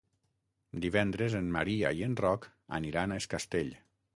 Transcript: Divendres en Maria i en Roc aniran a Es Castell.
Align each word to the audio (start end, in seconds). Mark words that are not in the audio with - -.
Divendres 0.85 1.35
en 1.41 1.51
Maria 1.57 1.91
i 1.99 2.03
en 2.07 2.17
Roc 2.25 2.51
aniran 2.81 3.15
a 3.15 3.21
Es 3.25 3.29
Castell. 3.37 3.75